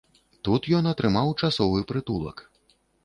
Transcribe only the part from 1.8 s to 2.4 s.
прытулак.